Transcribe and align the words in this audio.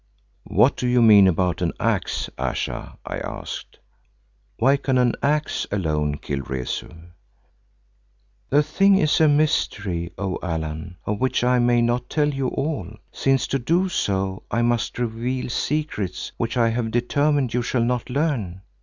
"What 0.47 0.77
do 0.77 0.87
you 0.87 0.99
mean 0.99 1.27
about 1.27 1.61
an 1.61 1.73
axe, 1.79 2.27
Ayesha?" 2.39 2.97
I 3.05 3.19
asked. 3.19 3.77
"Why 4.57 4.75
can 4.75 4.97
an 4.97 5.13
axe 5.21 5.67
alone 5.71 6.17
kill 6.17 6.39
Rezu?" 6.39 6.89
"The 8.49 8.63
thing 8.63 8.95
is 8.97 9.21
a 9.21 9.27
mystery, 9.27 10.11
O 10.17 10.39
Allan, 10.41 10.97
of 11.05 11.19
which 11.19 11.43
I 11.43 11.59
may 11.59 11.83
not 11.83 12.09
tell 12.09 12.29
you 12.33 12.47
all, 12.47 12.97
since 13.11 13.45
to 13.49 13.59
do 13.59 13.89
so 13.89 14.41
I 14.49 14.63
must 14.63 14.97
reveal 14.97 15.49
secrets 15.51 16.31
which 16.37 16.57
I 16.57 16.69
have 16.69 16.89
determined 16.89 17.53
you 17.53 17.61
shall 17.61 17.83
not 17.83 18.09
learn. 18.09 18.63